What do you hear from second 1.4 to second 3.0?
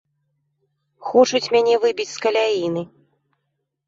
мяне выбіць з каляіны.